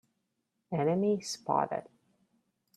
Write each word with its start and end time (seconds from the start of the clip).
Enemy 0.71 1.21
spotted! 1.21 1.83